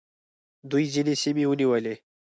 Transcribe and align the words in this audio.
دوی 0.69 0.85
ځینې 0.93 1.13
سیمې 1.23 1.43
ونیولې 1.47 1.95